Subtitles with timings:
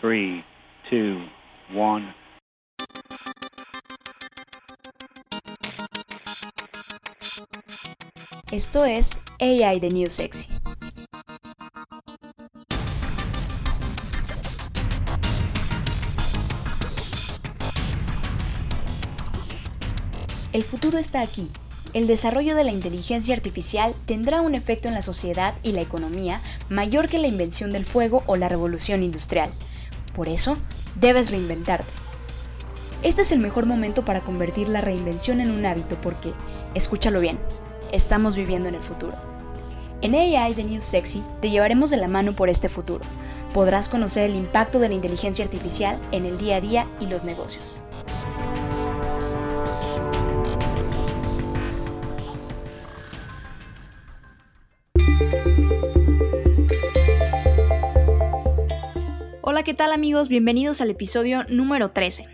[0.00, 0.42] 3,
[0.90, 1.30] 2,
[1.74, 2.14] 1.
[8.50, 10.48] Esto es AI de New Sexy.
[20.54, 21.50] El futuro está aquí.
[21.92, 26.40] El desarrollo de la inteligencia artificial tendrá un efecto en la sociedad y la economía
[26.70, 29.50] mayor que la invención del fuego o la revolución industrial.
[30.20, 30.58] Por eso,
[30.96, 31.90] debes reinventarte.
[33.02, 36.34] Este es el mejor momento para convertir la reinvención en un hábito porque,
[36.74, 37.38] escúchalo bien,
[37.90, 39.14] estamos viviendo en el futuro.
[40.02, 43.02] En AI de New Sexy te llevaremos de la mano por este futuro.
[43.54, 47.24] Podrás conocer el impacto de la inteligencia artificial en el día a día y los
[47.24, 47.80] negocios.
[59.52, 60.28] Hola, ¿qué tal amigos?
[60.28, 62.28] Bienvenidos al episodio número 13.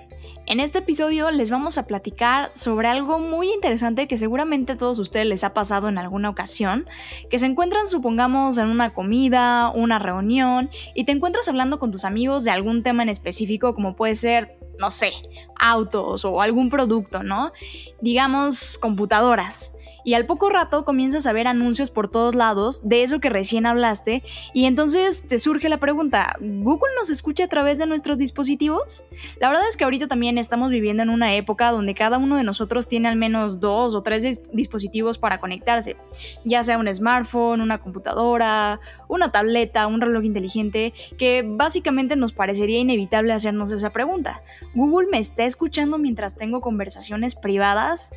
[0.45, 4.99] En este episodio les vamos a platicar sobre algo muy interesante que seguramente a todos
[4.99, 6.87] ustedes les ha pasado en alguna ocasión,
[7.31, 12.05] que se encuentran supongamos en una comida, una reunión, y te encuentras hablando con tus
[12.05, 15.11] amigos de algún tema en específico como puede ser, no sé,
[15.59, 17.51] autos o algún producto, ¿no?
[18.03, 19.73] Digamos computadoras
[20.07, 23.67] y al poco rato comienzas a ver anuncios por todos lados de eso que recién
[23.67, 24.23] hablaste
[24.55, 29.05] y entonces te surge la pregunta, ¿Google nos escucha a través de nuestros dispositivos?
[29.41, 32.45] La verdad es que ahorita también estamos viviendo en una época donde cada uno de
[32.45, 35.97] nosotros tiene al menos dos o tres dispositivos para conectarse,
[36.45, 42.79] ya sea un smartphone, una computadora, una tableta, un reloj inteligente, que básicamente nos parecería
[42.79, 44.45] inevitable hacernos esa pregunta.
[44.73, 48.13] ¿Google me está escuchando mientras tengo conversaciones privadas?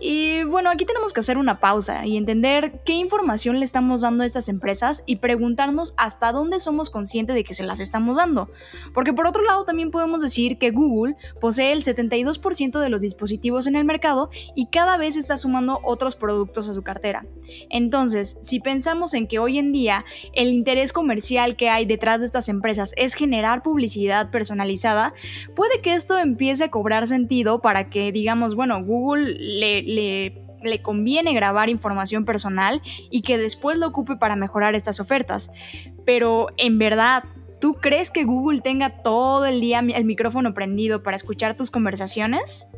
[0.00, 4.22] Y bueno, aquí tenemos que hacer una pausa y entender qué información le estamos dando
[4.22, 8.48] a estas empresas y preguntarnos hasta dónde somos conscientes de que se las estamos dando.
[8.94, 13.66] Porque por otro lado también podemos decir que Google posee el 72% de los dispositivos
[13.66, 17.26] en el mercado y cada vez está sumando otros productos a su cartera.
[17.70, 22.26] Entonces, si pensamos en que hoy en día el interés comercial que hay detrás de
[22.26, 25.14] estas empresas es generar publicidad personalizada,
[25.56, 31.32] puede que esto empiece a cobrar sentido para que digamos, bueno, Google le le, conviene
[31.32, 35.50] grabar información personal y que después lo ocupe para mejorar estas ofertas.
[36.04, 37.24] Pero en verdad,
[37.60, 42.68] ¿tú crees que Google tenga todo el día el micrófono prendido para escuchar tus conversaciones?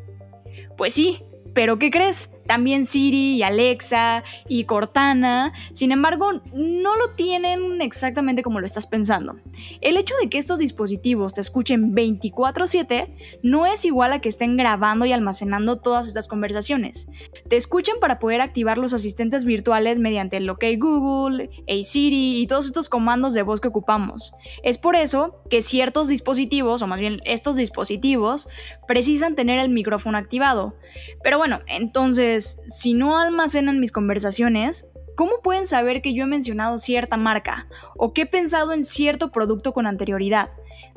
[0.76, 1.22] Pues sí,
[1.53, 2.31] pero ¿qué crees?
[2.50, 8.88] También Siri y Alexa y Cortana, sin embargo, no lo tienen exactamente como lo estás
[8.88, 9.37] pensando.
[9.81, 14.56] El hecho de que estos dispositivos te escuchen 24/7 no es igual a que estén
[14.56, 17.09] grabando y almacenando todas estas conversaciones.
[17.49, 22.49] Te escuchan para poder activar los asistentes virtuales mediante el OK Google, Hey Siri y
[22.49, 24.32] todos estos comandos de voz que ocupamos.
[24.65, 28.49] Es por eso que ciertos dispositivos, o más bien estos dispositivos,
[28.88, 30.75] precisan tener el micrófono activado.
[31.22, 36.78] Pero bueno, entonces si no almacenan mis conversaciones, ¿cómo pueden saber que yo he mencionado
[36.78, 40.50] cierta marca o que he pensado en cierto producto con anterioridad?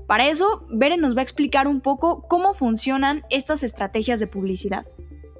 [0.08, 4.86] Para eso, Beren nos va a explicar un poco cómo funcionan estas estrategias de publicidad.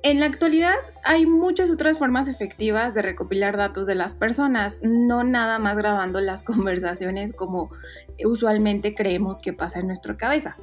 [0.04, 0.76] En la actualidad
[1.06, 6.20] hay muchas otras formas efectivas de recopilar datos de las personas, no nada más grabando
[6.20, 7.72] las conversaciones como
[8.26, 10.58] usualmente creemos que pasa en nuestra cabeza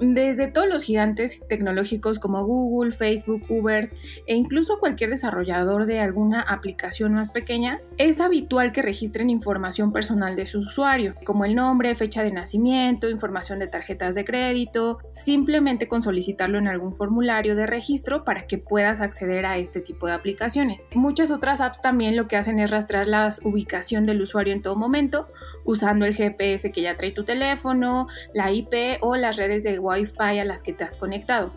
[0.00, 3.90] desde todos los gigantes tecnológicos como Google, Facebook, Uber
[4.26, 10.36] e incluso cualquier desarrollador de alguna aplicación más pequeña, es habitual que registren información personal
[10.36, 15.88] de su usuario, como el nombre, fecha de nacimiento, información de tarjetas de crédito, simplemente
[15.88, 20.12] con solicitarlo en algún formulario de registro para que puedas acceder a este tipo de
[20.12, 20.86] aplicaciones.
[20.94, 24.76] Muchas otras apps también lo que hacen es rastrear la ubicación del usuario en todo
[24.76, 25.28] momento,
[25.64, 30.38] usando el GPS que ya trae tu teléfono, la IP o las redes de Wi-Fi
[30.40, 31.52] a las que te has conectado.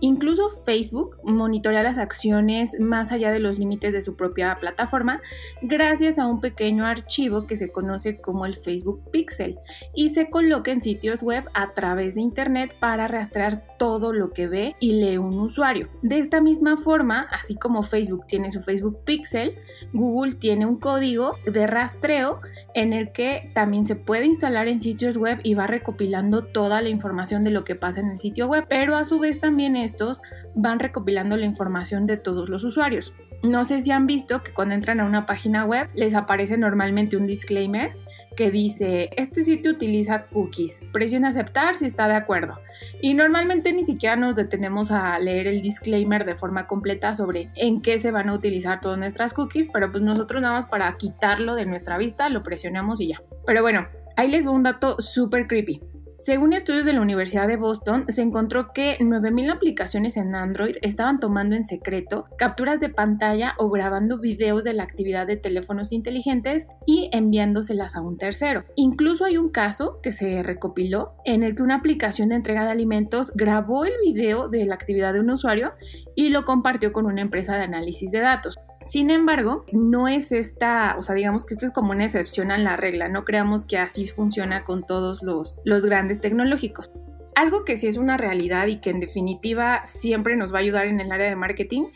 [0.00, 5.20] Incluso Facebook monitorea las acciones más allá de los límites de su propia plataforma
[5.62, 9.58] gracias a un pequeño archivo que se conoce como el Facebook Pixel
[9.94, 14.48] y se coloca en sitios web a través de Internet para rastrear todo lo que
[14.48, 15.88] ve y lee un usuario.
[16.02, 19.56] De esta misma forma, así como Facebook tiene su Facebook Pixel,
[19.92, 22.40] Google tiene un código de rastreo
[22.74, 26.88] en el que también se puede instalar en sitios web y va recopilando toda la
[26.88, 30.22] información de lo que pasa en el sitio web, pero a su vez también estos
[30.54, 33.14] van recopilando la información de todos los usuarios.
[33.42, 37.16] No sé si han visto que cuando entran a una página web les aparece normalmente
[37.16, 37.94] un disclaimer
[38.36, 42.60] que dice, este sitio utiliza cookies, presiona aceptar si está de acuerdo.
[43.00, 47.80] Y normalmente ni siquiera nos detenemos a leer el disclaimer de forma completa sobre en
[47.80, 51.54] qué se van a utilizar todas nuestras cookies, pero pues nosotros nada más para quitarlo
[51.54, 53.22] de nuestra vista lo presionamos y ya.
[53.46, 53.86] Pero bueno,
[54.16, 55.80] ahí les va un dato súper creepy.
[56.18, 61.18] Según estudios de la Universidad de Boston, se encontró que 9.000 aplicaciones en Android estaban
[61.20, 66.68] tomando en secreto capturas de pantalla o grabando videos de la actividad de teléfonos inteligentes
[66.86, 68.64] y enviándoselas a un tercero.
[68.76, 72.70] Incluso hay un caso que se recopiló en el que una aplicación de entrega de
[72.70, 75.72] alimentos grabó el video de la actividad de un usuario
[76.14, 78.56] y lo compartió con una empresa de análisis de datos.
[78.86, 82.58] Sin embargo, no es esta, o sea, digamos que esto es como una excepción a
[82.58, 86.92] la regla, no creamos que así funciona con todos los, los grandes tecnológicos.
[87.34, 90.86] Algo que sí es una realidad y que en definitiva siempre nos va a ayudar
[90.86, 91.86] en el área de marketing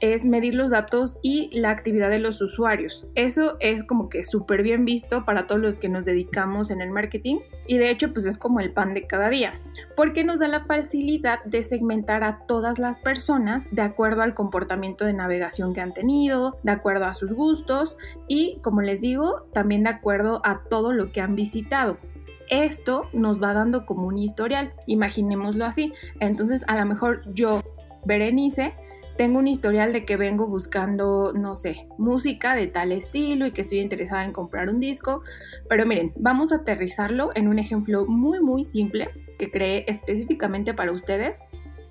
[0.00, 3.06] es medir los datos y la actividad de los usuarios.
[3.14, 6.90] Eso es como que súper bien visto para todos los que nos dedicamos en el
[6.90, 9.60] marketing y de hecho pues es como el pan de cada día,
[9.96, 15.04] porque nos da la facilidad de segmentar a todas las personas de acuerdo al comportamiento
[15.04, 17.96] de navegación que han tenido, de acuerdo a sus gustos
[18.28, 21.98] y como les digo, también de acuerdo a todo lo que han visitado.
[22.50, 25.92] Esto nos va dando como un historial, imaginémoslo así.
[26.20, 27.62] Entonces, a lo mejor yo,
[28.04, 28.74] Berenice,
[29.16, 33.60] tengo un historial de que vengo buscando, no sé, música de tal estilo y que
[33.60, 35.22] estoy interesada en comprar un disco.
[35.68, 39.08] Pero miren, vamos a aterrizarlo en un ejemplo muy muy simple
[39.38, 41.40] que creé específicamente para ustedes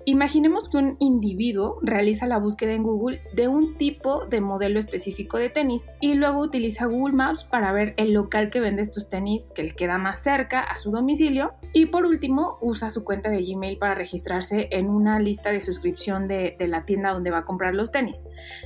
[0.06, 5.38] Imaginemos que un individuo realiza la búsqueda en Google de un tipo de modelo específico
[5.38, 9.50] de tenis y luego utiliza Google Maps para ver el local que vende estos tenis
[9.54, 13.42] que le queda más cerca a su domicilio y por último usa su cuenta de
[13.42, 17.44] Gmail para registrarse en una lista de suscripción de, de la tienda donde va a
[17.46, 18.24] comprar los tenis.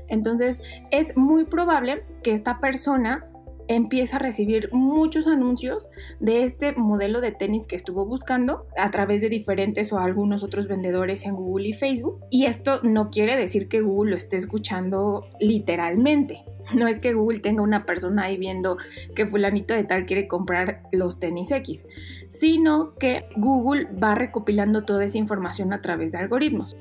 [0.08, 3.28] Entonces es muy probable que esta persona
[3.68, 5.88] empieza a recibir muchos anuncios
[6.20, 10.66] de este modelo de tenis que estuvo buscando a través de diferentes o algunos otros
[10.66, 12.20] vendedores en Google y Facebook.
[12.30, 16.44] Y esto no quiere decir que Google lo esté escuchando literalmente.
[16.74, 18.76] No es que Google tenga una persona ahí viendo
[19.14, 21.86] que fulanito de tal quiere comprar los tenis X,
[22.28, 26.76] sino que Google va recopilando toda esa información a través de algoritmos.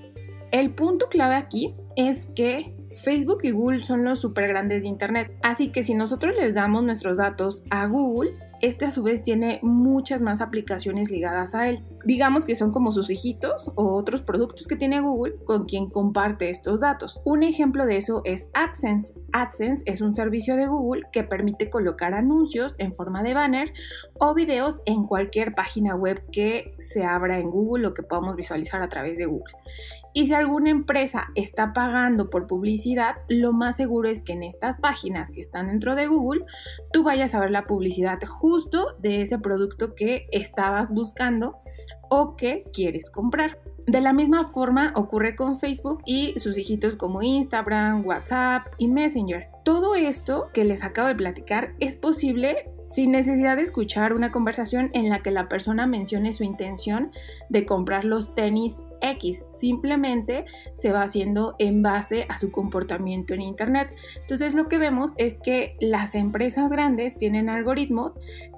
[0.52, 5.32] El punto clave aquí es que Facebook y Google son los super grandes de Internet.
[5.42, 9.60] Así que si nosotros les damos nuestros datos a Google, este a su vez tiene
[9.62, 11.84] muchas más aplicaciones ligadas a él.
[12.06, 16.50] Digamos que son como sus hijitos o otros productos que tiene Google con quien comparte
[16.50, 17.22] estos datos.
[17.26, 19.14] Un ejemplo de eso es AdSense.
[19.34, 23.74] AdSense es un servicio de Google que permite colocar anuncios en forma de banner
[24.20, 28.82] o videos en cualquier página web que se abra en Google o que podamos visualizar
[28.82, 29.54] a través de Google.
[30.14, 34.80] Y si alguna empresa está pagando por publicidad, lo más seguro es que en estas
[34.80, 36.46] páginas que están dentro de Google,
[36.92, 41.60] tú vayas a ver la publicidad justo de ese producto que estabas buscando
[42.10, 43.60] o que quieres comprar.
[43.86, 49.48] De la misma forma ocurre con Facebook y sus hijitos como Instagram, WhatsApp y Messenger.
[49.64, 54.90] Todo esto que les acabo de platicar es posible sin necesidad de escuchar una conversación
[54.94, 57.12] en la que la persona mencione su intención
[57.50, 63.42] de comprar los tenis X, simplemente se va haciendo en base a su comportamiento en
[63.42, 63.94] Internet.
[64.22, 68.14] Entonces lo que vemos es que las empresas grandes tienen algoritmos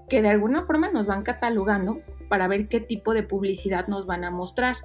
[0.07, 4.23] que de alguna forma nos van catalogando para ver qué tipo de publicidad nos van
[4.23, 4.77] a mostrar.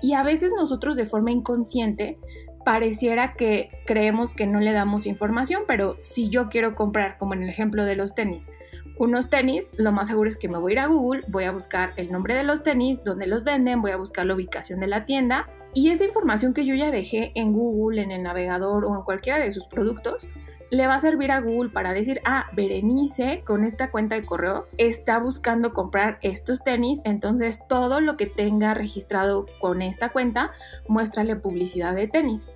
[0.00, 2.18] Y a veces nosotros de forma inconsciente
[2.64, 7.42] pareciera que creemos que no le damos información, pero si yo quiero comprar, como en
[7.42, 8.48] el ejemplo de los tenis,
[8.96, 11.52] unos tenis, lo más seguro es que me voy a ir a Google, voy a
[11.52, 14.86] buscar el nombre de los tenis, dónde los venden, voy a buscar la ubicación de
[14.86, 15.48] la tienda.
[15.74, 19.40] Y esa información que yo ya dejé en Google, en el navegador o en cualquiera
[19.40, 20.28] de sus productos,
[20.70, 24.66] le va a servir a Google para decir, ah, Berenice con esta cuenta de correo
[24.78, 30.52] está buscando comprar estos tenis, entonces todo lo que tenga registrado con esta cuenta,
[30.88, 32.48] muéstrale publicidad de tenis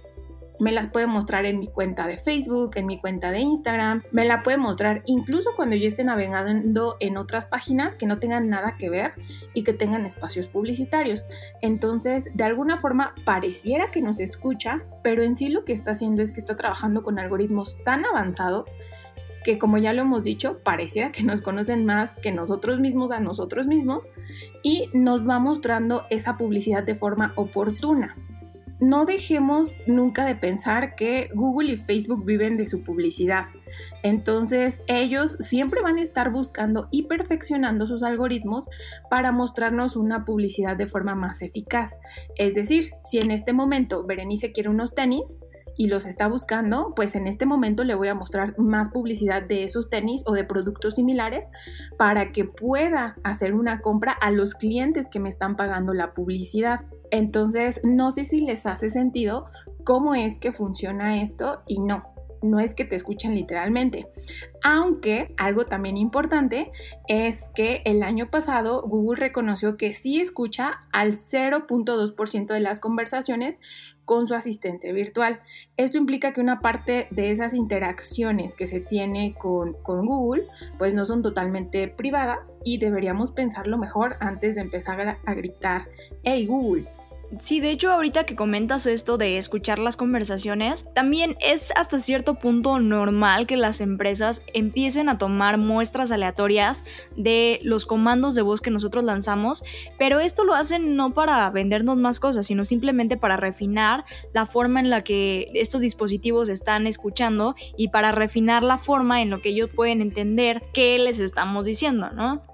[0.58, 4.24] me las puede mostrar en mi cuenta de Facebook, en mi cuenta de Instagram, me
[4.24, 8.76] la puede mostrar incluso cuando yo esté navegando en otras páginas que no tengan nada
[8.78, 9.12] que ver
[9.54, 11.26] y que tengan espacios publicitarios.
[11.60, 16.22] Entonces, de alguna forma pareciera que nos escucha, pero en sí lo que está haciendo
[16.22, 18.74] es que está trabajando con algoritmos tan avanzados
[19.44, 23.20] que como ya lo hemos dicho, pareciera que nos conocen más que nosotros mismos a
[23.20, 24.04] nosotros mismos
[24.62, 28.16] y nos va mostrando esa publicidad de forma oportuna
[28.80, 33.46] no dejemos nunca de pensar que Google y Facebook viven de su publicidad.
[34.02, 38.68] Entonces ellos siempre van a estar buscando y perfeccionando sus algoritmos
[39.10, 41.98] para mostrarnos una publicidad de forma más eficaz.
[42.36, 45.38] Es decir, si en este momento Berenice quiere unos tenis,
[45.78, 49.62] y los está buscando, pues en este momento le voy a mostrar más publicidad de
[49.62, 51.46] esos tenis o de productos similares
[51.96, 56.80] para que pueda hacer una compra a los clientes que me están pagando la publicidad.
[57.12, 59.46] Entonces, no sé si les hace sentido
[59.84, 62.17] cómo es que funciona esto y no.
[62.42, 64.06] No es que te escuchan literalmente.
[64.62, 66.70] Aunque algo también importante
[67.06, 73.58] es que el año pasado Google reconoció que sí escucha al 0.2% de las conversaciones
[74.04, 75.40] con su asistente virtual.
[75.76, 80.46] Esto implica que una parte de esas interacciones que se tiene con, con, Google
[80.78, 85.88] pues no son totalmente privadas y deberíamos pensarlo mejor antes de empezar a, a gritar,
[86.24, 86.88] hey Google,
[87.42, 92.36] Sí, de hecho ahorita que comentas esto de escuchar las conversaciones, también es hasta cierto
[92.36, 96.84] punto normal que las empresas empiecen a tomar muestras aleatorias
[97.16, 99.62] de los comandos de voz que nosotros lanzamos,
[99.98, 104.80] pero esto lo hacen no para vendernos más cosas, sino simplemente para refinar la forma
[104.80, 109.50] en la que estos dispositivos están escuchando y para refinar la forma en la que
[109.50, 112.47] ellos pueden entender qué les estamos diciendo, ¿no?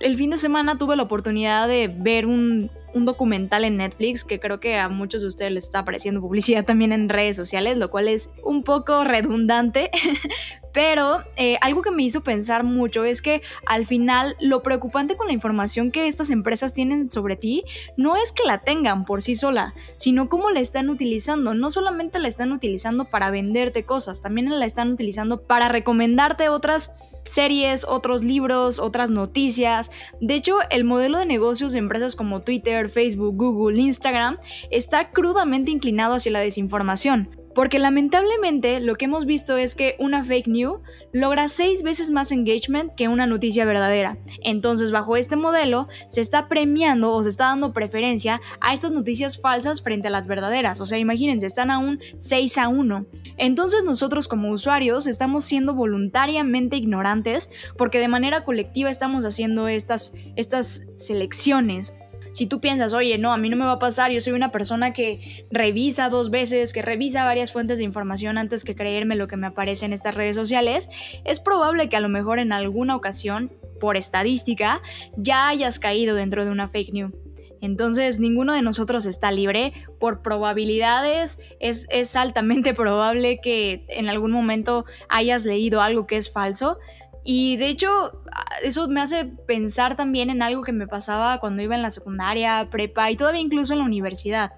[0.00, 4.58] El fin de semana tuve la oportunidad de ver un documental en Netflix que creo
[4.58, 8.08] que a muchos de ustedes les está apareciendo publicidad también en redes sociales, lo cual
[8.08, 9.90] es un poco redundante.
[10.72, 15.26] Pero eh, algo que me hizo pensar mucho es que al final lo preocupante con
[15.26, 17.64] la información que estas empresas tienen sobre ti
[17.96, 21.54] no es que la tengan por sí sola, sino cómo la están utilizando.
[21.54, 26.92] No solamente la están utilizando para venderte cosas, también la están utilizando para recomendarte otras
[27.24, 29.90] series, otros libros, otras noticias.
[30.20, 34.38] De hecho, el modelo de negocios de empresas como Twitter, Facebook, Google, Instagram
[34.70, 37.39] está crudamente inclinado hacia la desinformación.
[37.54, 40.80] Porque lamentablemente lo que hemos visto es que una fake news
[41.12, 44.18] logra seis veces más engagement que una noticia verdadera.
[44.42, 49.40] Entonces, bajo este modelo, se está premiando o se está dando preferencia a estas noticias
[49.40, 50.80] falsas frente a las verdaderas.
[50.80, 53.06] O sea, imagínense, están a un 6 a 1.
[53.36, 60.12] Entonces nosotros como usuarios estamos siendo voluntariamente ignorantes porque de manera colectiva estamos haciendo estas,
[60.36, 61.92] estas selecciones
[62.32, 64.52] si tú piensas, oye, no, a mí no me va a pasar, yo soy una
[64.52, 69.28] persona que revisa dos veces, que revisa varias fuentes de información antes que creerme lo
[69.28, 70.88] que me aparece en estas redes sociales,
[71.24, 74.82] es probable que a lo mejor en alguna ocasión, por estadística,
[75.16, 77.12] ya hayas caído dentro de una fake news.
[77.60, 79.72] Entonces, ninguno de nosotros está libre.
[79.98, 86.30] Por probabilidades, es, es, altamente probable que en algún momento hayas leído algo que es
[86.32, 86.78] falso.
[87.24, 88.22] Y de hecho,
[88.62, 92.68] eso me hace pensar también en algo que me pasaba cuando iba en la secundaria,
[92.70, 94.52] prepa y todavía incluso en la universidad.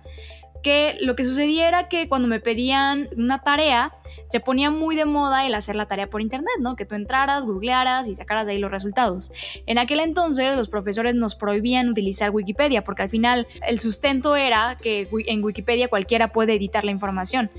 [0.62, 3.92] Que lo que sucedía era que cuando me pedían una tarea,
[4.26, 6.76] se ponía muy de moda el hacer la tarea por internet, ¿no?
[6.76, 9.32] Que tú entraras, googlearas y sacaras de ahí los resultados.
[9.66, 14.78] En aquel entonces los profesores nos prohibían utilizar Wikipedia porque al final el sustento era
[14.80, 17.50] que en Wikipedia cualquiera puede editar la información.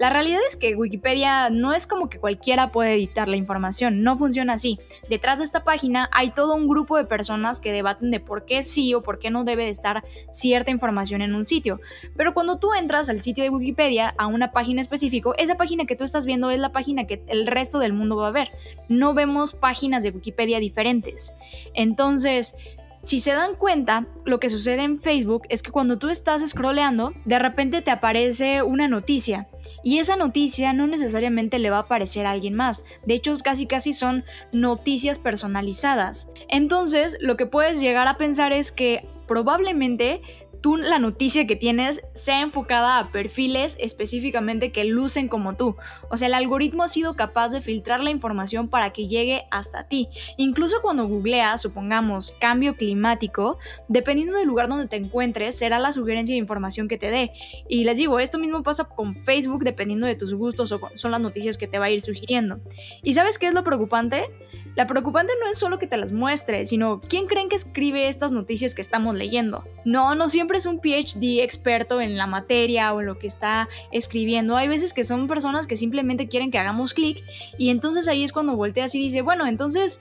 [0.00, 4.16] La realidad es que Wikipedia no es como que cualquiera puede editar la información, no
[4.16, 4.80] funciona así.
[5.10, 8.62] Detrás de esta página hay todo un grupo de personas que debaten de por qué
[8.62, 11.80] sí o por qué no debe de estar cierta información en un sitio.
[12.16, 15.96] Pero cuando tú entras al sitio de Wikipedia, a una página específica, esa página que
[15.96, 18.52] tú estás viendo es la página que el resto del mundo va a ver.
[18.88, 21.34] No vemos páginas de Wikipedia diferentes.
[21.74, 22.56] Entonces,
[23.02, 27.12] si se dan cuenta, lo que sucede en Facebook es que cuando tú estás scrolleando,
[27.24, 29.48] de repente te aparece una noticia
[29.82, 32.84] y esa noticia no necesariamente le va a aparecer a alguien más.
[33.06, 36.28] De hecho, casi casi son noticias personalizadas.
[36.48, 40.22] Entonces, lo que puedes llegar a pensar es que probablemente
[40.60, 45.76] tú la noticia que tienes sea enfocada a perfiles específicamente que lucen como tú.
[46.10, 49.88] O sea, el algoritmo ha sido capaz de filtrar la información para que llegue hasta
[49.88, 50.08] ti.
[50.36, 56.34] Incluso cuando googleas, supongamos, cambio climático, dependiendo del lugar donde te encuentres, será la sugerencia
[56.34, 57.32] de información que te dé.
[57.68, 61.20] Y les digo, esto mismo pasa con Facebook dependiendo de tus gustos o son las
[61.20, 62.60] noticias que te va a ir sugiriendo.
[63.02, 64.30] ¿Y sabes qué es lo preocupante?
[64.76, 68.30] La preocupante no es solo que te las muestre, sino quién creen que escribe estas
[68.30, 69.64] noticias que estamos leyendo.
[69.84, 73.68] No, no siempre es un PhD experto en la materia o en lo que está
[73.92, 74.56] escribiendo.
[74.56, 77.24] Hay veces que son personas que simplemente quieren que hagamos clic
[77.58, 80.00] y entonces ahí es cuando volteas y dice, bueno, entonces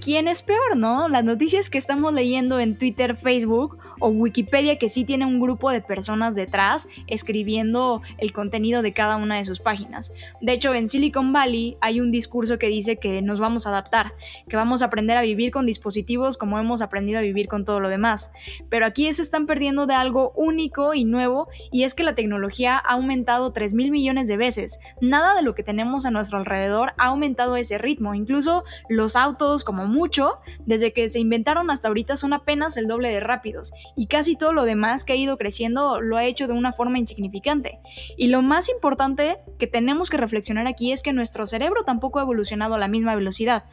[0.00, 1.08] quién es peor, ¿no?
[1.08, 5.70] Las noticias que estamos leyendo en Twitter, Facebook o Wikipedia que sí tiene un grupo
[5.70, 10.12] de personas detrás escribiendo el contenido de cada una de sus páginas.
[10.40, 14.14] De hecho, en Silicon Valley hay un discurso que dice que nos vamos a adaptar,
[14.48, 17.80] que vamos a aprender a vivir con dispositivos como hemos aprendido a vivir con todo
[17.80, 18.32] lo demás.
[18.68, 22.76] Pero aquí se están perdiendo de algo único y nuevo y es que la tecnología
[22.76, 24.78] ha aumentado 3 mil millones de veces.
[25.00, 28.14] Nada de lo que tenemos a nuestro alrededor ha aumentado ese ritmo.
[28.14, 33.10] Incluso los autos como mucho, desde que se inventaron hasta ahorita son apenas el doble
[33.10, 33.72] de rápidos.
[33.96, 36.98] y casi todo lo demás que ha ido creciendo lo ha hecho de una forma
[36.98, 37.80] insignificante.
[38.16, 42.22] Y lo más importante que tenemos que reflexionar aquí es que nuestro cerebro tampoco ha
[42.22, 43.64] evolucionado a la misma velocidad.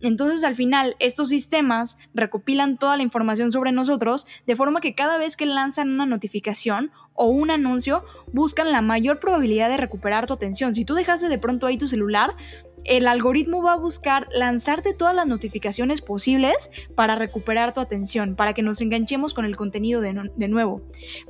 [0.00, 5.18] Entonces al final estos sistemas recopilan toda la información sobre nosotros de forma que cada
[5.18, 10.32] vez que lanzan una notificación o un anuncio buscan la mayor probabilidad de recuperar tu
[10.32, 10.74] atención.
[10.74, 12.34] Si tú dejaste de pronto ahí tu celular,
[12.84, 18.52] el algoritmo va a buscar lanzarte todas las notificaciones posibles para recuperar tu atención, para
[18.52, 20.12] que nos enganchemos con el contenido de,
[20.48, 20.82] nuevo.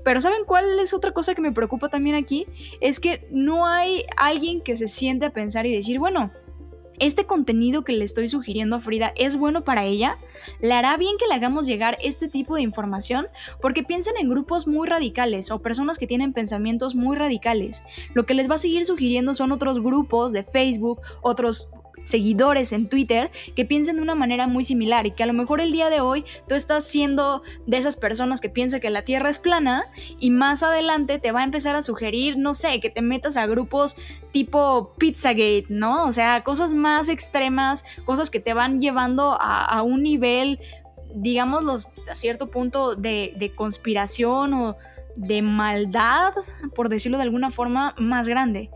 [0.04, 2.46] Pero ¿saben cuál es otra cosa que me preocupa también aquí?
[2.80, 6.30] Es que no hay alguien que se siente a pensar y decir, bueno,
[7.00, 10.18] este contenido que le estoy sugiriendo a Frida es bueno para ella,
[10.60, 13.26] le hará bien que le hagamos llegar este tipo de información
[13.60, 17.82] porque piensan en grupos muy radicales o personas que tienen pensamientos muy radicales.
[18.14, 21.68] Lo que les va a seguir sugiriendo son otros grupos de Facebook, otros
[22.04, 25.60] seguidores en Twitter que piensen de una manera muy similar y que a lo mejor
[25.60, 29.30] el día de hoy tú estás siendo de esas personas que piensan que la Tierra
[29.30, 33.02] es plana y más adelante te va a empezar a sugerir, no sé, que te
[33.02, 33.96] metas a grupos
[34.32, 36.06] tipo Pizzagate, ¿no?
[36.06, 40.60] O sea, cosas más extremas, cosas que te van llevando a, un nivel,
[41.14, 41.78] digámoslo,
[42.10, 44.76] a cierto punto de, de conspiración o
[45.16, 46.32] de maldad,
[46.74, 48.70] por decirlo de alguna forma, más grande.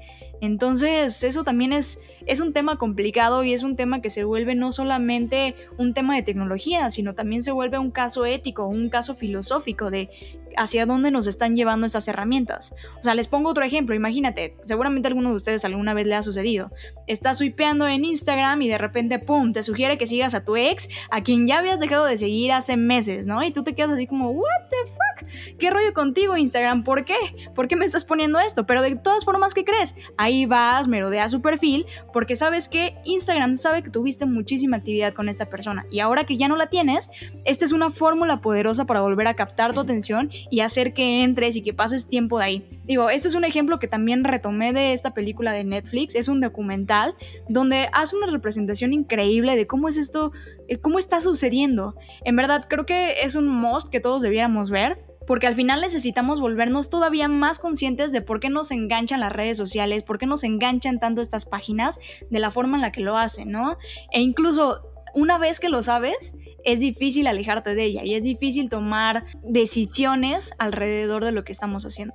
[0.44, 4.54] Entonces, eso también es, es un tema complicado y es un tema que se vuelve
[4.54, 9.14] no solamente un tema de tecnología, sino también se vuelve un caso ético, un caso
[9.14, 10.10] filosófico de
[10.56, 12.74] hacia dónde nos están llevando estas herramientas.
[12.98, 16.22] O sea, les pongo otro ejemplo, imagínate, seguramente alguno de ustedes alguna vez le ha
[16.22, 16.70] sucedido.
[17.06, 20.88] Estás swipeando en Instagram y de repente, ¡pum!, te sugiere que sigas a tu ex,
[21.10, 23.42] a quien ya habías dejado de seguir hace meses, ¿no?
[23.42, 25.58] Y tú te quedas así como, ¿what the fuck?
[25.58, 26.84] ¿Qué rollo contigo, Instagram?
[26.84, 27.16] ¿Por qué?
[27.54, 28.66] ¿Por qué me estás poniendo esto?
[28.66, 29.94] Pero de todas formas, ¿qué crees?
[30.16, 35.28] Ahí vas, merodeas su perfil, porque sabes que Instagram sabe que tuviste muchísima actividad con
[35.28, 35.86] esta persona.
[35.90, 37.10] Y ahora que ya no la tienes,
[37.44, 41.56] esta es una fórmula poderosa para volver a captar tu atención y hacer que entres
[41.56, 42.80] y que pases tiempo de ahí.
[42.84, 46.40] Digo, este es un ejemplo que también retomé de esta película de Netflix, es un
[46.40, 47.14] documental
[47.48, 50.32] donde hace una representación increíble de cómo es esto,
[50.68, 51.94] eh, cómo está sucediendo.
[52.24, 56.40] En verdad, creo que es un must que todos debiéramos ver porque al final necesitamos
[56.40, 60.44] volvernos todavía más conscientes de por qué nos enganchan las redes sociales, por qué nos
[60.44, 61.98] enganchan tanto estas páginas
[62.30, 63.76] de la forma en la que lo hacen, ¿no?
[64.12, 64.82] E incluso
[65.14, 70.52] una vez que lo sabes, es difícil alejarte de ella y es difícil tomar decisiones
[70.58, 72.14] alrededor de lo que estamos haciendo.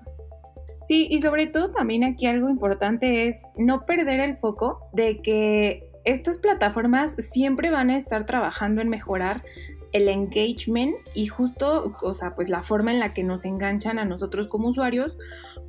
[0.85, 5.89] Sí, y sobre todo también aquí algo importante es no perder el foco de que
[6.03, 9.43] estas plataformas siempre van a estar trabajando en mejorar
[9.91, 14.05] el engagement y justo, o sea, pues la forma en la que nos enganchan a
[14.05, 15.17] nosotros como usuarios,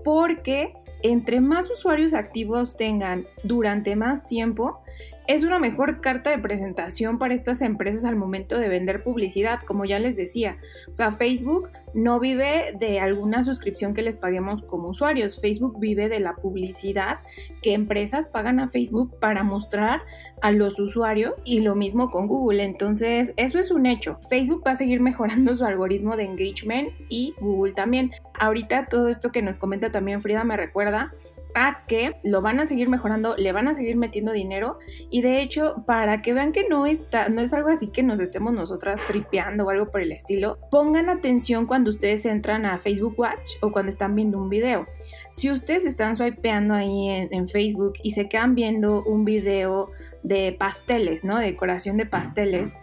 [0.04, 4.83] porque entre más usuarios activos tengan durante más tiempo,
[5.31, 9.85] es una mejor carta de presentación para estas empresas al momento de vender publicidad, como
[9.85, 10.57] ya les decía.
[10.90, 15.40] O sea, Facebook no vive de alguna suscripción que les paguemos como usuarios.
[15.40, 17.21] Facebook vive de la publicidad
[17.62, 20.03] que empresas pagan a Facebook para mostrar
[20.43, 22.64] a los usuarios y lo mismo con Google.
[22.64, 24.19] Entonces, eso es un hecho.
[24.29, 28.11] Facebook va a seguir mejorando su algoritmo de engagement y Google también.
[28.35, 31.12] Ahorita todo esto que nos comenta también Frida me recuerda
[31.54, 34.78] a que lo van a seguir mejorando, le van a seguir metiendo dinero
[35.10, 38.20] y de hecho para que vean que no está, no es algo así que nos
[38.20, 43.14] estemos nosotras tripeando o algo por el estilo, pongan atención cuando ustedes entran a Facebook
[43.18, 44.86] Watch o cuando están viendo un video.
[45.30, 49.90] Si ustedes están swipeando ahí en, Facebook y se quedan viendo un video
[50.22, 51.38] de pasteles, ¿no?
[51.38, 52.74] decoración de pasteles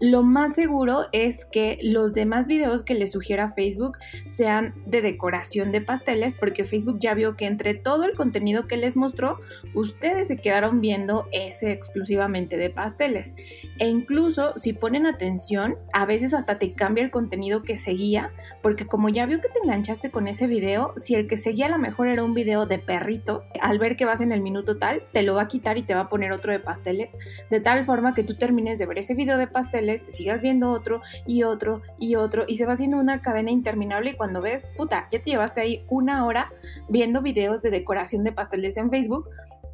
[0.00, 5.72] lo más seguro es que los demás videos que les sugiera Facebook sean de decoración
[5.72, 9.40] de pasteles, porque Facebook ya vio que entre todo el contenido que les mostró,
[9.74, 13.34] ustedes se quedaron viendo ese exclusivamente de pasteles.
[13.78, 18.32] E incluso si ponen atención, a veces hasta te cambia el contenido que seguía,
[18.62, 21.70] porque como ya vio que te enganchaste con ese video, si el que seguía a
[21.70, 25.04] lo mejor era un video de perritos, al ver que vas en el minuto tal,
[25.12, 27.10] te lo va a quitar y te va a poner otro de pasteles,
[27.48, 30.70] de tal forma que tú termines de ver ese video de pasteles te sigas viendo
[30.70, 34.68] otro y otro y otro y se va haciendo una cadena interminable y cuando ves,
[34.76, 36.52] puta, ya te llevaste ahí una hora
[36.88, 39.28] viendo videos de decoración de pasteles en Facebook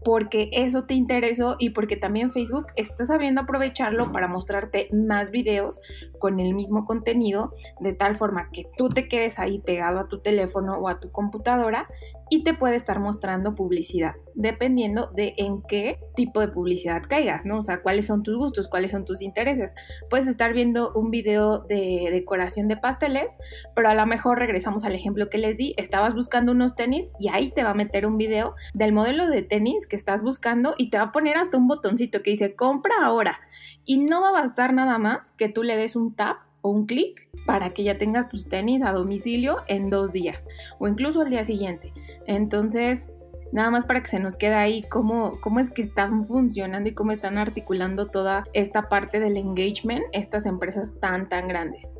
[0.04, 5.80] porque eso te interesó y porque también Facebook está sabiendo aprovecharlo para mostrarte más videos
[6.18, 10.20] con el mismo contenido de tal forma que tú te quedes ahí pegado a tu
[10.20, 11.88] teléfono o a tu computadora
[12.32, 17.58] y te puede estar mostrando publicidad, dependiendo de en qué tipo de publicidad caigas, ¿no?
[17.58, 19.74] O sea, cuáles son tus gustos, cuáles son tus intereses.
[20.08, 23.36] Puedes estar viendo un video de decoración de pasteles,
[23.76, 27.28] pero a lo mejor regresamos al ejemplo que les di, estabas buscando unos tenis y
[27.28, 30.88] ahí te va a meter un video del modelo de tenis que estás buscando y
[30.88, 33.40] te va a poner hasta un botoncito que dice compra ahora.
[33.84, 36.86] Y no va a bastar nada más que tú le des un tap o un
[36.86, 40.46] clic para que ya tengas tus tenis a domicilio en dos días
[40.78, 41.92] o incluso al día siguiente.
[42.26, 43.08] Entonces,
[43.52, 46.94] nada más para que se nos quede ahí cómo, cómo es que están funcionando y
[46.94, 51.91] cómo están articulando toda esta parte del engagement estas empresas tan, tan grandes.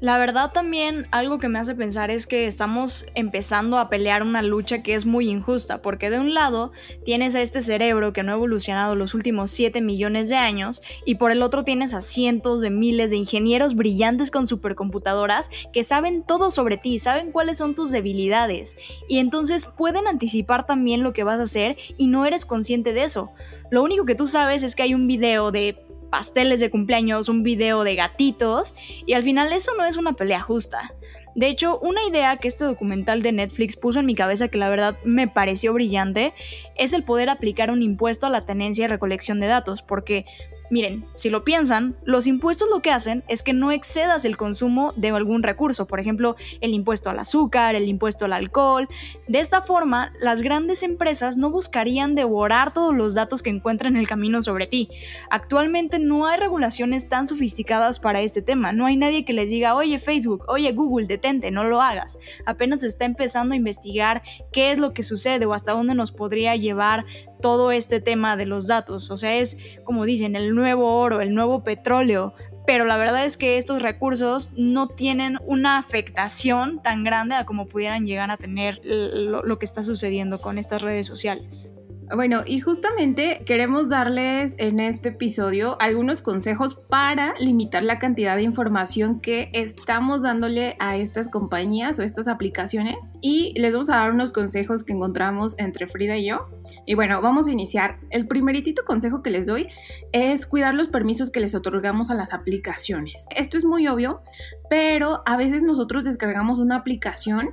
[0.00, 4.42] La verdad también algo que me hace pensar es que estamos empezando a pelear una
[4.42, 6.70] lucha que es muy injusta, porque de un lado
[7.04, 11.16] tienes a este cerebro que no ha evolucionado los últimos 7 millones de años y
[11.16, 16.22] por el otro tienes a cientos de miles de ingenieros brillantes con supercomputadoras que saben
[16.22, 18.76] todo sobre ti, saben cuáles son tus debilidades
[19.08, 23.02] y entonces pueden anticipar también lo que vas a hacer y no eres consciente de
[23.02, 23.32] eso.
[23.72, 25.76] Lo único que tú sabes es que hay un video de
[26.10, 28.74] pasteles de cumpleaños, un video de gatitos,
[29.06, 30.94] y al final eso no es una pelea justa.
[31.34, 34.68] De hecho, una idea que este documental de Netflix puso en mi cabeza que la
[34.68, 36.34] verdad me pareció brillante
[36.76, 40.26] es el poder aplicar un impuesto a la tenencia y recolección de datos, porque
[40.70, 44.92] Miren, si lo piensan, los impuestos lo que hacen es que no excedas el consumo
[44.96, 48.86] de algún recurso, por ejemplo, el impuesto al azúcar, el impuesto al alcohol.
[49.28, 54.00] De esta forma, las grandes empresas no buscarían devorar todos los datos que encuentran en
[54.00, 54.90] el camino sobre ti.
[55.30, 59.74] Actualmente no hay regulaciones tan sofisticadas para este tema, no hay nadie que les diga,
[59.74, 62.18] oye Facebook, oye Google, detente, no lo hagas.
[62.44, 66.12] Apenas se está empezando a investigar qué es lo que sucede o hasta dónde nos
[66.12, 67.06] podría llevar
[67.40, 69.10] todo este tema de los datos.
[69.10, 72.34] O sea, es como dicen, el nuevo oro, el nuevo petróleo.
[72.66, 77.66] Pero la verdad es que estos recursos no tienen una afectación tan grande a como
[77.66, 81.70] pudieran llegar a tener lo, lo que está sucediendo con estas redes sociales.
[82.14, 88.42] Bueno, y justamente queremos darles en este episodio algunos consejos para limitar la cantidad de
[88.42, 92.96] información que estamos dándole a estas compañías o estas aplicaciones.
[93.20, 96.48] Y les vamos a dar unos consejos que encontramos entre Frida y yo.
[96.86, 97.98] Y bueno, vamos a iniciar.
[98.08, 99.68] El primeritito consejo que les doy
[100.12, 103.26] es cuidar los permisos que les otorgamos a las aplicaciones.
[103.36, 104.22] Esto es muy obvio,
[104.70, 107.50] pero a veces nosotros descargamos una aplicación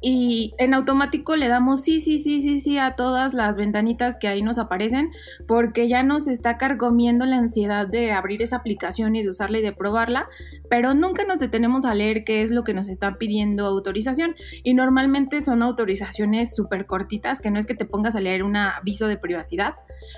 [0.00, 4.28] y en automático le damos sí, sí, sí, sí, sí a todas las ventanitas que
[4.28, 5.10] ahí nos aparecen
[5.46, 9.62] porque ya nos está carcomiendo la ansiedad de abrir esa aplicación y de usarla y
[9.62, 10.28] de probarla,
[10.70, 14.74] pero nunca nos detenemos a leer qué es lo que nos está pidiendo autorización y
[14.74, 19.08] normalmente son autorizaciones súper cortitas que no es que te pongas a leer un aviso
[19.08, 19.74] de privacidad,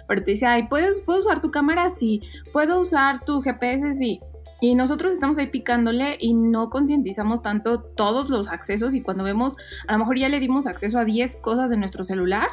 [0.07, 1.89] pero te dice, ay, ¿puedes, ¿puedo usar tu cámara?
[1.91, 3.95] Sí, ¿puedo usar tu GPS?
[3.95, 4.21] Sí.
[4.61, 9.57] Y nosotros estamos ahí picándole y no concientizamos tanto todos los accesos y cuando vemos,
[9.87, 12.49] a lo mejor ya le dimos acceso a 10 cosas de nuestro celular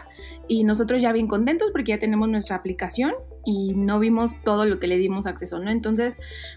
[0.48, 3.14] y nosotros ya bien contentos porque ya tenemos nuestra aplicación
[3.48, 5.72] y no vimos todo lo que le dimos acceso, ¿no?
[5.72, 6.16] Entonces,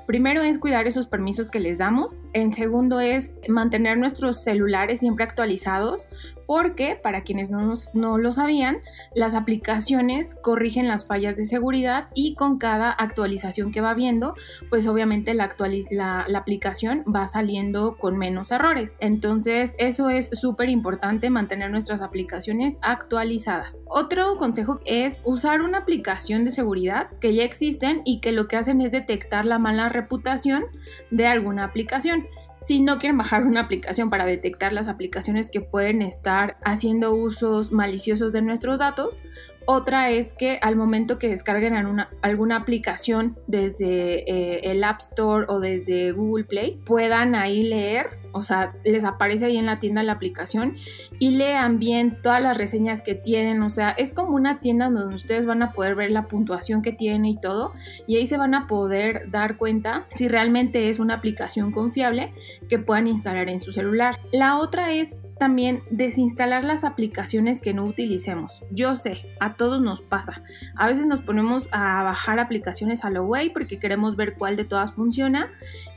[0.08, 2.16] primero es cuidar esos permisos que les damos.
[2.32, 6.08] En segundo es mantener nuestros celulares siempre actualizados
[6.46, 8.78] porque para quienes no, no, lo sabían,
[9.14, 14.34] las aplicaciones corrigen las fallas de seguridad y con cada actualización que va viendo,
[14.68, 15.54] pues obviamente la,
[15.92, 18.96] la, la aplicación va saliendo con menos errores.
[18.98, 23.78] Entonces eso es súper importante mantener nuestras aplicaciones actualizadas.
[23.86, 26.79] Otro consejo es usar una aplicación de seguridad
[27.20, 30.64] que ya existen y que lo que hacen es detectar la mala reputación
[31.10, 32.26] de alguna aplicación.
[32.58, 37.72] Si no quieren bajar una aplicación para detectar las aplicaciones que pueden estar haciendo usos
[37.72, 39.22] maliciosos de nuestros datos,
[39.66, 41.74] otra es que al momento que descarguen
[42.22, 48.42] alguna aplicación desde eh, el App Store o desde Google Play, puedan ahí leer, o
[48.42, 50.76] sea, les aparece ahí en la tienda la aplicación
[51.18, 55.14] y lean bien todas las reseñas que tienen, o sea, es como una tienda donde
[55.14, 57.72] ustedes van a poder ver la puntuación que tiene y todo,
[58.06, 62.32] y ahí se van a poder dar cuenta si realmente es una aplicación confiable
[62.68, 64.18] que puedan instalar en su celular.
[64.32, 68.62] La otra es también desinstalar las aplicaciones que no utilicemos.
[68.70, 70.42] Yo sé, a todos nos pasa.
[70.76, 74.66] A veces nos ponemos a bajar aplicaciones a lo way porque queremos ver cuál de
[74.66, 75.50] todas funciona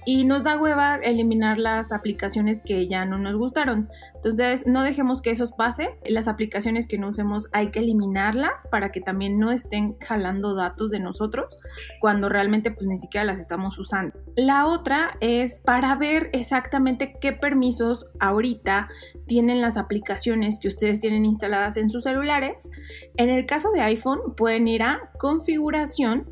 [0.06, 3.90] y nos da hueva eliminar las aplicaciones que ya no nos gustaron.
[4.16, 5.98] Entonces, no dejemos que eso pase.
[6.06, 10.92] Las aplicaciones que no usemos hay que eliminarlas para que también no estén jalando datos
[10.92, 11.58] de nosotros
[12.00, 14.18] cuando realmente pues ni siquiera las estamos usando.
[14.36, 18.90] La otra es para ver exactamente qué permisos ahorita
[19.28, 22.70] tienen las aplicaciones que ustedes tienen instaladas en sus celulares.
[23.18, 26.30] En el caso de iPhone pueden ir a configuración,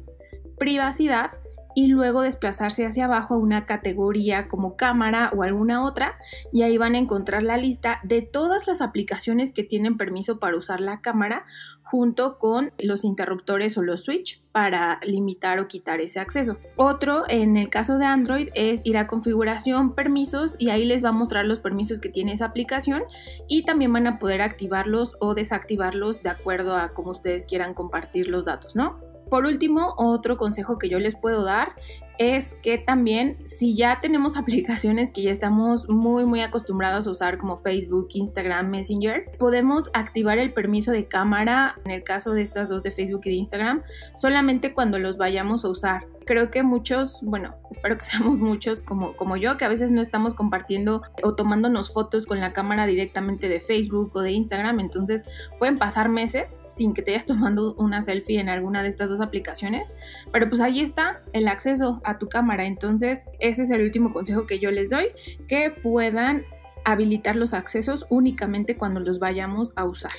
[0.58, 1.32] privacidad
[1.76, 6.16] y luego desplazarse hacia abajo a una categoría como cámara o alguna otra
[6.52, 10.58] y ahí van a encontrar la lista de todas las aplicaciones que tienen permiso para
[10.58, 11.46] usar la cámara
[11.84, 16.58] junto con los interruptores o los switch para limitar o quitar ese acceso.
[16.78, 21.10] Otro en el caso de Android es ir a configuración, permisos y ahí les va
[21.10, 23.04] a mostrar los permisos que tiene esa aplicación
[23.50, 28.30] y también van a poder activarlos o desactivarlos de acuerdo a cómo ustedes quieran compartir
[28.30, 29.11] los datos, ¿no?
[29.32, 31.74] Por último, otro consejo que yo les puedo dar
[32.22, 37.40] es que también si ya tenemos aplicaciones que ya estamos muy muy acostumbrados a usar
[37.40, 42.70] como Facebook, Instagram, Messenger, podemos activar el permiso de cámara en el caso de estas
[42.70, 43.82] dos de Facebook y de Instagram
[44.16, 46.06] solamente cuando los vayamos a usar.
[46.26, 50.02] Creo que muchos, bueno, espero que seamos muchos como, como yo, que a veces no
[50.02, 55.26] estamos compartiendo o tomándonos fotos con la cámara directamente de Facebook o de Instagram, entonces
[55.58, 59.22] pueden pasar meses sin que te hayas tomando una selfie en alguna de estas dos
[59.22, 59.92] aplicaciones,
[60.32, 64.60] pero pues ahí está el acceso tu cámara, entonces ese es el último consejo que
[64.60, 65.08] yo les doy,
[65.48, 66.44] que puedan
[66.86, 70.14] habilitar los accesos únicamente cuando los vayamos a usar.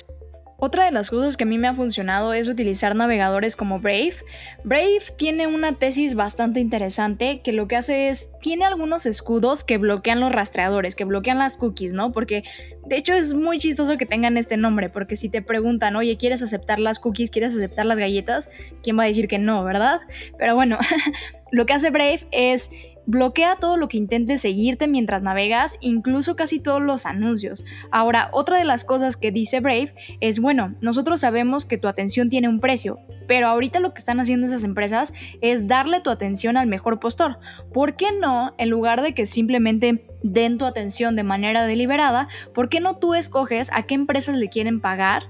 [0.65, 4.15] Otra de las cosas que a mí me ha funcionado es utilizar navegadores como Brave.
[4.63, 9.77] Brave tiene una tesis bastante interesante que lo que hace es, tiene algunos escudos que
[9.77, 12.13] bloquean los rastreadores, que bloquean las cookies, ¿no?
[12.13, 12.45] Porque
[12.85, 16.41] de hecho es muy chistoso que tengan este nombre, porque si te preguntan, oye, ¿quieres
[16.41, 17.29] aceptar las cookies?
[17.29, 18.49] ¿Quieres aceptar las galletas?
[18.83, 19.99] ¿Quién va a decir que no, verdad?
[20.37, 20.77] Pero bueno,
[21.51, 22.71] lo que hace Brave es
[23.05, 27.65] Bloquea todo lo que intente seguirte mientras navegas, incluso casi todos los anuncios.
[27.91, 32.29] Ahora, otra de las cosas que dice Brave es, bueno, nosotros sabemos que tu atención
[32.29, 36.55] tiene un precio, pero ahorita lo que están haciendo esas empresas es darle tu atención
[36.55, 37.39] al mejor postor.
[37.73, 42.69] ¿Por qué no, en lugar de que simplemente den tu atención de manera deliberada, ¿por
[42.69, 45.23] qué no tú escoges a qué empresas le quieren pagar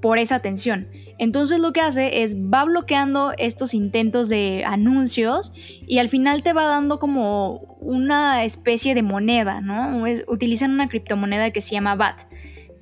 [0.00, 0.88] por esa atención.
[1.18, 5.52] Entonces lo que hace es va bloqueando estos intentos de anuncios
[5.86, 10.04] y al final te va dando como una especie de moneda, ¿no?
[10.26, 12.22] utilizan una criptomoneda que se llama BAT,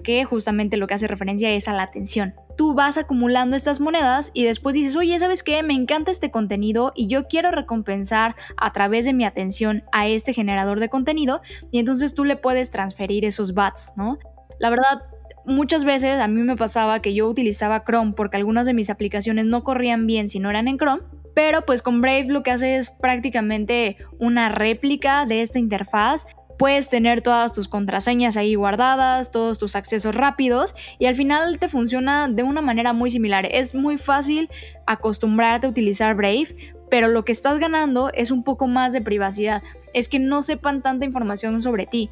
[0.03, 2.35] que justamente lo que hace referencia es a la atención.
[2.57, 5.63] Tú vas acumulando estas monedas y después dices, oye, ¿sabes qué?
[5.63, 10.33] Me encanta este contenido y yo quiero recompensar a través de mi atención a este
[10.33, 11.41] generador de contenido
[11.73, 14.19] y entonces tú le puedes transferir esos BATs, ¿no?
[14.61, 15.03] La verdad,
[15.47, 19.47] muchas veces a mí me pasaba que yo utilizaba Chrome porque algunas de mis aplicaciones
[19.47, 21.03] no corrían bien si no eran en Chrome,
[21.35, 26.27] pero pues con Brave lo que hace es prácticamente una réplica de esta interfaz.
[26.59, 31.69] Puedes tener todas tus contraseñas ahí guardadas, todos tus accesos rápidos y al final te
[31.69, 33.49] funciona de una manera muy similar.
[33.51, 34.49] Es muy fácil
[34.87, 39.65] acostumbrarte a utilizar Brave, pero lo que estás ganando es un poco más de privacidad.
[39.93, 42.11] Es que no sepan tanta información sobre ti.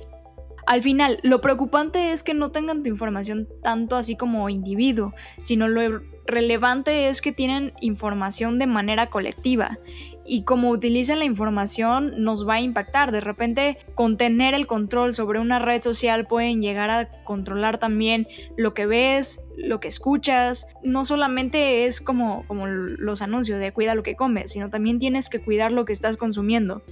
[0.66, 5.68] Al final, lo preocupante es que no tengan tu información tanto así como individuo, sino
[5.68, 9.78] lo relevante es que tienen información de manera colectiva
[10.24, 13.12] y como utilizan la información nos va a impactar.
[13.12, 18.28] De repente, con tener el control sobre una red social pueden llegar a controlar también
[18.56, 20.66] lo que ves, lo que escuchas.
[20.82, 25.28] No solamente es como, como los anuncios de cuida lo que comes, sino también tienes
[25.28, 26.82] que cuidar lo que estás consumiendo.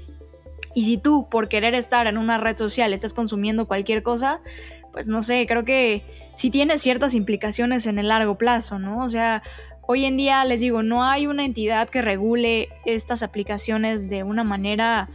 [0.74, 4.40] Y si tú, por querer estar en una red social, estás consumiendo cualquier cosa,
[4.92, 6.04] pues no sé, creo que
[6.34, 9.04] sí tiene ciertas implicaciones en el largo plazo, ¿no?
[9.04, 9.42] O sea,
[9.82, 14.44] hoy en día les digo, no hay una entidad que regule estas aplicaciones de una
[14.44, 15.08] manera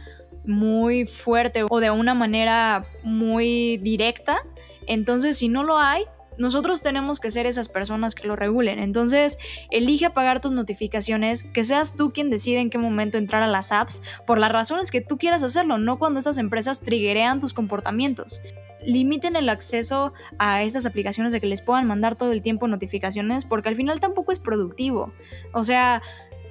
[0.44, 4.38] muy fuerte o de una manera muy directa.
[4.86, 6.04] Entonces, si no lo hay,
[6.38, 8.78] nosotros tenemos que ser esas personas que lo regulen.
[8.78, 9.38] Entonces,
[9.70, 13.72] elige apagar tus notificaciones, que seas tú quien decide en qué momento entrar a las
[13.72, 18.40] apps, por las razones que tú quieras hacerlo, no cuando estas empresas triggerean tus comportamientos.
[18.84, 23.44] Limiten el acceso a estas aplicaciones de que les puedan mandar todo el tiempo notificaciones,
[23.44, 25.12] porque al final tampoco es productivo.
[25.52, 26.02] O sea,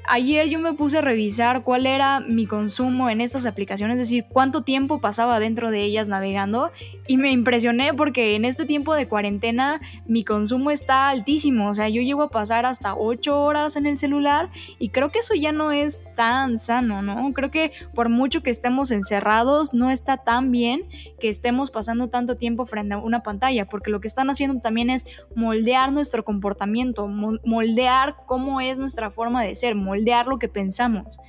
[0.07, 4.25] ayer yo me puse a revisar cuál era mi consumo en estas aplicaciones, es decir,
[4.29, 6.71] cuánto tiempo pasaba dentro de ellas navegando
[7.07, 11.89] y me impresioné porque en este tiempo de cuarentena mi consumo está altísimo, o sea,
[11.89, 15.51] yo llego a pasar hasta 8 horas en el celular y creo que eso ya
[15.51, 17.31] no es tan sano, ¿no?
[17.33, 20.83] Creo que por mucho que estemos encerrados, no está tan bien
[21.19, 24.89] que estemos pasando tanto tiempo frente a una pantalla, porque lo que están haciendo también
[24.89, 31.19] es moldear nuestro comportamiento, moldear cómo es nuestra forma de ser, moldear lo que pensamos.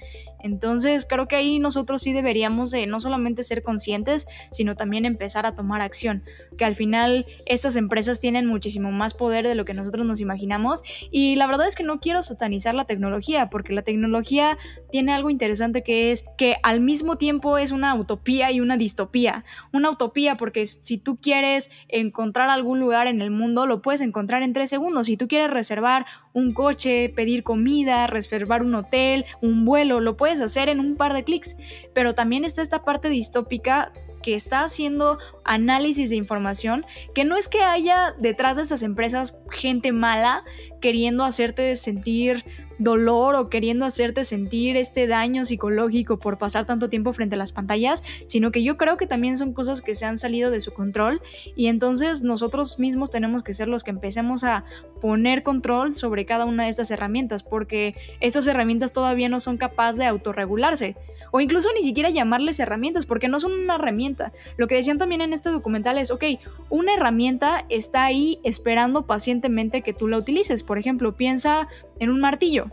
[0.40, 5.46] Entonces creo que ahí nosotros sí deberíamos de no solamente ser conscientes, sino también empezar
[5.46, 6.22] a tomar acción,
[6.56, 10.82] que al final estas empresas tienen muchísimo más poder de lo que nosotros nos imaginamos
[11.10, 14.58] y la verdad es que no quiero satanizar la tecnología, porque la tecnología
[14.90, 19.44] tiene algo interesante que es que al mismo tiempo es una utopía y una distopía.
[19.72, 24.42] Una utopía porque si tú quieres encontrar algún lugar en el mundo, lo puedes encontrar
[24.42, 25.06] en tres segundos.
[25.06, 30.42] Si tú quieres reservar un coche, pedir comida, reservar un hotel, un vuelo, lo puedes
[30.42, 31.56] hacer en un par de clics.
[31.94, 33.90] Pero también está esta parte distópica
[34.22, 39.38] que está haciendo análisis de información, que no es que haya detrás de esas empresas
[39.50, 40.44] gente mala
[40.86, 42.44] queriendo hacerte sentir
[42.78, 47.50] dolor o queriendo hacerte sentir este daño psicológico por pasar tanto tiempo frente a las
[47.50, 50.72] pantallas, sino que yo creo que también son cosas que se han salido de su
[50.72, 51.20] control
[51.56, 54.64] y entonces nosotros mismos tenemos que ser los que empecemos a
[55.00, 59.98] poner control sobre cada una de estas herramientas, porque estas herramientas todavía no son capaces
[59.98, 60.94] de autorregularse
[61.30, 64.32] o incluso ni siquiera llamarles herramientas, porque no son una herramienta.
[64.56, 66.24] Lo que decían también en este documental es, ok,
[66.70, 70.62] una herramienta está ahí esperando pacientemente que tú la utilices.
[70.62, 72.70] Por ejemplo, piensa en un martillo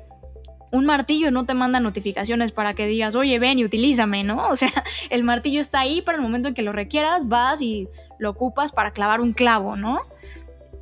[0.74, 4.48] un martillo no te manda notificaciones para que digas, oye, ven y utilízame, ¿no?
[4.54, 4.72] O sea,
[5.12, 7.88] el martillo está ahí para el momento en que lo requieras, vas y
[8.18, 10.02] lo ocupas para clavar un clavo, ¿no?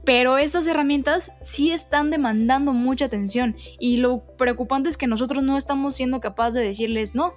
[0.05, 5.57] Pero estas herramientas sí están demandando mucha atención y lo preocupante es que nosotros no
[5.57, 7.33] estamos siendo capaces de decirles no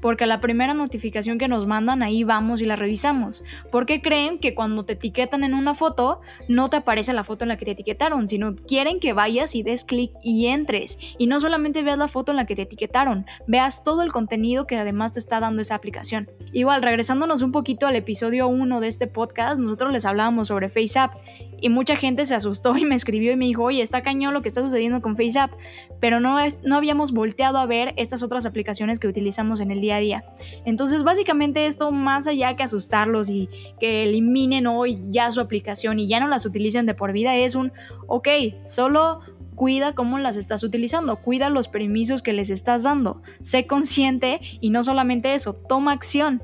[0.00, 3.44] porque la primera notificación que nos mandan ahí vamos y la revisamos.
[3.70, 7.48] Porque creen que cuando te etiquetan en una foto no te aparece la foto en
[7.48, 10.98] la que te etiquetaron, sino quieren que vayas y des clic y entres.
[11.18, 14.66] Y no solamente veas la foto en la que te etiquetaron, veas todo el contenido
[14.66, 16.28] que además te está dando esa aplicación.
[16.52, 21.14] Igual, regresándonos un poquito al episodio 1 de este podcast, nosotros les hablábamos sobre FaceApp
[21.60, 24.42] y mucha gente se asustó y me escribió y me dijo, oye, está cañón lo
[24.42, 25.52] que está sucediendo con FaceApp,
[26.00, 29.80] pero no, es, no habíamos volteado a ver estas otras aplicaciones que utilizamos en el
[29.80, 30.24] día a día.
[30.64, 33.48] Entonces, básicamente esto, más allá que asustarlos y
[33.78, 37.54] que eliminen hoy ya su aplicación y ya no las utilicen de por vida, es
[37.54, 37.72] un,
[38.06, 38.28] ok,
[38.64, 39.20] solo
[39.54, 44.70] cuida cómo las estás utilizando, cuida los permisos que les estás dando, sé consciente y
[44.70, 46.42] no solamente eso, toma acción.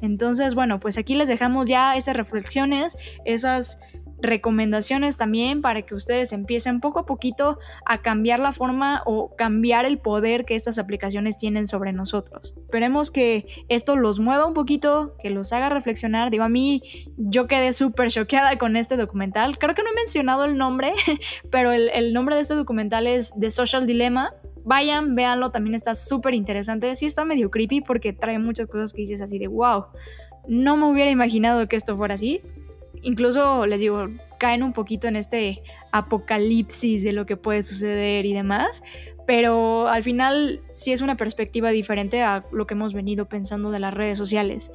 [0.00, 3.80] Entonces, bueno, pues aquí les dejamos ya esas reflexiones, esas
[4.20, 9.84] recomendaciones también para que ustedes empiecen poco a poquito a cambiar la forma o cambiar
[9.84, 12.54] el poder que estas aplicaciones tienen sobre nosotros.
[12.56, 16.30] Esperemos que esto los mueva un poquito, que los haga reflexionar.
[16.30, 16.82] Digo, a mí
[17.16, 19.58] yo quedé súper choqueada con este documental.
[19.58, 20.92] Creo que no he mencionado el nombre,
[21.50, 24.32] pero el, el nombre de este documental es The Social Dilemma.
[24.64, 26.94] Vayan, véanlo, también está súper interesante.
[26.94, 29.86] Sí está medio creepy porque trae muchas cosas que dices así de wow.
[30.48, 32.40] No me hubiera imaginado que esto fuera así
[33.04, 35.62] incluso les digo, caen un poquito en este
[35.92, 38.82] apocalipsis de lo que puede suceder y demás,
[39.26, 43.80] pero al final sí es una perspectiva diferente a lo que hemos venido pensando de
[43.80, 44.70] las redes sociales.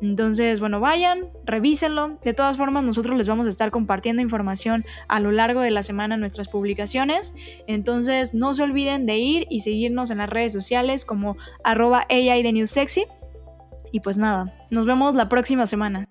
[0.00, 2.18] Entonces, bueno, vayan, revísenlo.
[2.24, 5.84] De todas formas, nosotros les vamos a estar compartiendo información a lo largo de la
[5.84, 7.34] semana en nuestras publicaciones.
[7.68, 12.42] Entonces, no se olviden de ir y seguirnos en las redes sociales como arroba AI
[12.42, 13.04] de New Sexy.
[13.92, 16.08] Y pues nada, nos vemos la próxima semana.